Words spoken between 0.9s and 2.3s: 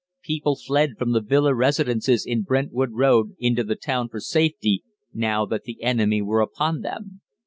from the villa residences